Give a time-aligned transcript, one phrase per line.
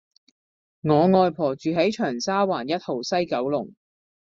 [0.81, 3.71] 我外婆住喺長沙灣一號·西九龍